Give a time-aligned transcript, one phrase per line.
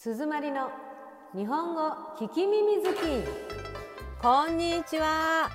[0.00, 0.70] 鈴まりの
[1.34, 1.90] 日本語
[2.20, 2.98] 聞き耳好き。
[4.22, 5.50] こんにちは。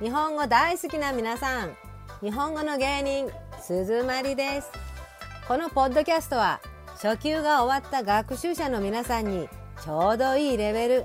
[0.00, 1.76] 日本語大好きな皆さん。
[2.20, 3.28] 日本語の芸人
[3.60, 4.70] 鈴まりです。
[5.48, 6.60] このポッドキャストは
[7.02, 9.48] 初級が終わった学習者の皆さんに
[9.82, 11.04] ちょうどいいレベル。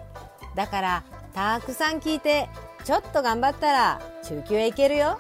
[0.54, 1.04] だから
[1.34, 2.48] たくさん聞いて
[2.84, 5.18] ちょっと頑張ったら中級へ行けるよ。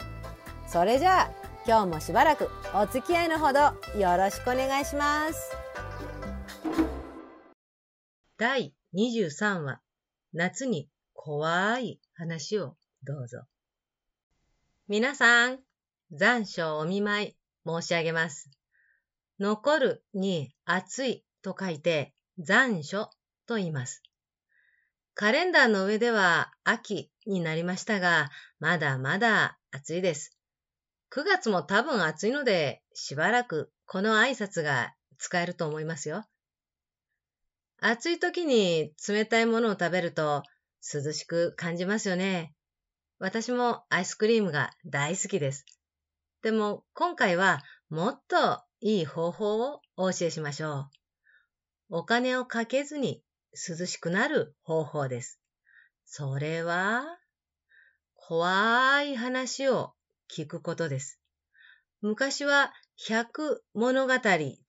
[0.67, 1.31] それじゃあ
[1.65, 3.61] 今日もしばらくお付き合いのほど
[3.99, 5.62] よろしくお願いします。
[8.43, 9.79] 第23話
[10.33, 13.43] 夏に怖い話をどうぞ。
[14.89, 15.59] 皆さん、
[16.11, 18.51] 残暑お見舞い申し上げます。
[19.39, 23.09] 残るに暑いと書いて残暑
[23.47, 24.03] と言います。
[25.13, 30.37] カレンダーの上では秋になりましたが、まだまだ暑いです。
[31.11, 36.25] 9月も多分暑いので、しばらくこの挨拶が使えると思いますよ。
[37.85, 40.43] 暑い時に冷たいものを食べると
[40.93, 42.53] 涼しく感じますよね。
[43.19, 45.65] 私もアイスクリームが大好きです。
[46.43, 50.87] でも今回はもっといい方法をお教えしましょ
[51.89, 51.97] う。
[51.97, 55.41] お金をかけずに涼しくなる方法です。
[56.05, 57.03] それは、
[58.15, 59.91] 怖い話を
[60.33, 61.19] 聞くことです。
[61.99, 64.13] 昔は百物語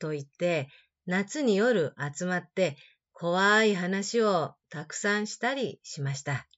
[0.01, 0.69] といって
[1.07, 2.77] 夏に夜集まって
[3.15, 6.49] 怖い話をたくさんしたりしました。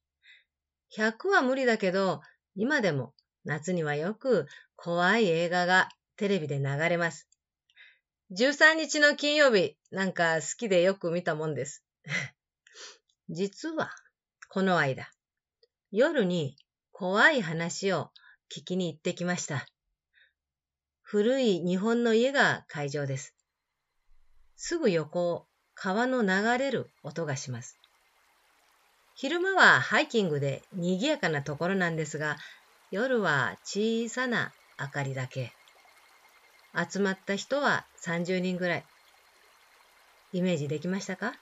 [0.97, 2.23] 100は無理だけど、
[2.55, 3.13] 今でも
[3.45, 7.29] 夏にはよく怖い映画がテレビで流れます。
[8.33, 11.85] 13日の金曜日なんか好きでよく見たもんです。
[13.29, 13.91] 実は、
[14.49, 15.11] この間、
[15.91, 16.57] 夜に
[16.91, 18.11] 怖い話を
[18.51, 19.67] 聞きに行ってきました。
[21.03, 23.35] 古い日本の家が会場です。
[24.57, 25.47] すぐ横を
[25.77, 27.79] 川の流れる音がします。
[29.15, 32.39] 昼間はハイキングで賑やかなところなんですが、
[32.91, 35.53] 夜は小さな明かりだけ。
[36.91, 38.85] 集まった人は30人ぐらい。
[40.33, 41.35] イメージできましたか？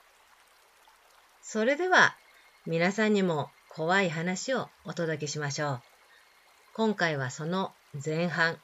[1.42, 2.16] それでは
[2.66, 5.82] 皆さんにも怖い話をお届けしましょう。
[6.74, 7.72] 今回はその
[8.04, 8.58] 前半。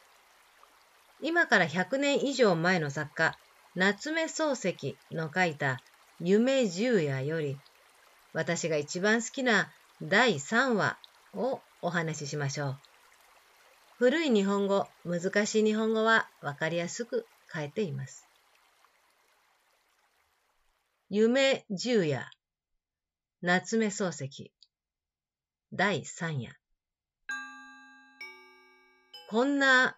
[1.20, 3.36] 今から100年以上前の作家、
[3.76, 5.78] 夏目漱石の書いた
[6.18, 7.56] 夢十夜より
[8.32, 9.70] 私が一番好きな
[10.02, 10.98] 第3話
[11.34, 12.78] をお話ししましょう。
[13.98, 18.26] 古い日本語、難しい日本語はわかりやすく書いています。
[21.08, 22.30] 夢十夜
[23.42, 24.52] 夏目漱石
[25.72, 26.56] 第3夜
[29.28, 29.96] こんな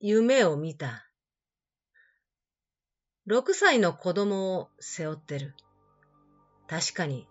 [0.00, 1.09] 夢を見た。
[3.28, 5.54] 6歳の子供を背負ってる。
[6.68, 7.28] 確かに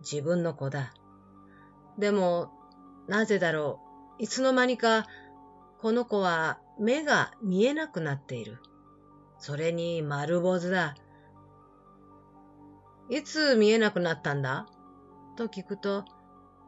[0.00, 0.94] 自分の子だ。
[1.98, 2.50] でも、
[3.08, 3.80] なぜだろ
[4.18, 4.22] う。
[4.22, 5.06] いつの間にか、
[5.80, 8.58] この子は目が見えなくなっている。
[9.38, 10.94] それに丸坊主だ。
[13.10, 14.68] いつ見えなくなったんだ？
[15.36, 16.04] と聞くと、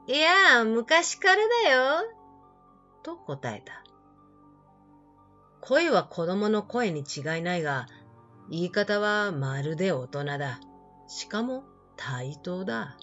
[0.09, 2.03] いや、昔からだよ。
[3.03, 3.84] と答えた。
[5.61, 7.87] 声は子供の声に違いないが、
[8.50, 10.60] 言い方はまるで大人だ。
[11.06, 11.65] しかも
[11.97, 12.97] 対等だ。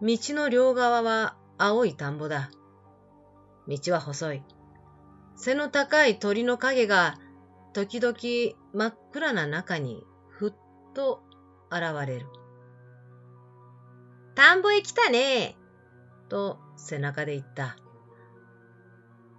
[0.00, 2.50] 道の両側は青い田んぼだ。
[3.68, 4.42] 道は細い。
[5.36, 7.18] 背の高い鳥の影が
[7.72, 8.16] 時々
[8.72, 10.52] 真っ暗な中にふっ
[10.94, 11.22] と
[11.70, 12.26] 現れる。
[14.34, 15.56] 田んぼへ来たね
[16.28, 17.76] と背中で言った。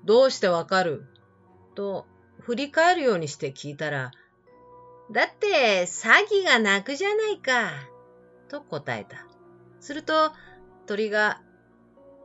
[0.06, 1.06] どうしてわかる？
[1.76, 2.06] と
[2.40, 4.12] 振り返るようにして聞いたら、
[5.12, 7.72] だって詐欺が泣くじゃないか、
[8.50, 9.26] と答えた。
[9.80, 10.32] すると
[10.86, 11.42] 鳥が、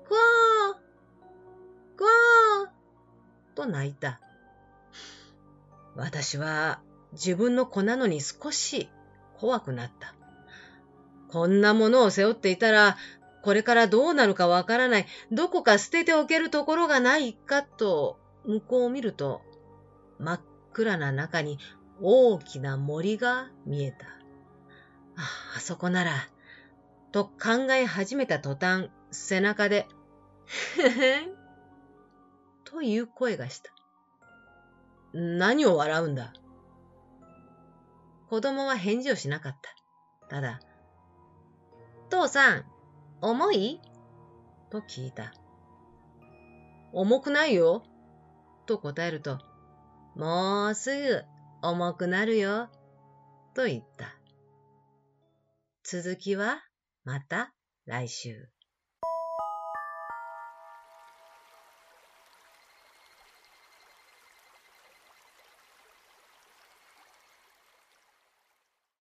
[0.07, 0.89] クワー
[1.97, 4.21] クワーと泣いた。
[5.95, 6.81] 私は
[7.13, 8.89] 自分の子なのに少し
[9.39, 10.15] 怖くなった。
[11.29, 12.97] こんなものを背負っていたら、
[13.43, 19.43] これからどうなるかわからない、どこか捨てておけるところがないかと、向こうを見ると、
[20.19, 20.41] 真っ
[20.73, 21.59] 暗な中に
[22.01, 24.07] 大きな森が見えた。
[24.07, 25.23] あ
[25.57, 26.13] あそこなら、
[27.11, 29.89] と考え始めた途端、背中で、
[30.79, 31.35] へへん、
[32.65, 33.71] という声がした。
[35.13, 36.33] 何を笑うんだ
[38.29, 40.29] 子供は返事をしなかった。
[40.29, 40.61] ただ、
[42.11, 42.65] 父さん、
[43.21, 43.81] 重い？
[44.71, 45.33] と聞いた。
[46.93, 47.83] 重くないよ。
[48.67, 49.39] と答えると、
[50.15, 51.25] もうすぐ
[51.63, 52.69] 重くなるよ、
[53.55, 54.15] と言った。
[55.85, 56.63] 続きは
[57.05, 57.55] また
[57.87, 58.49] 来週。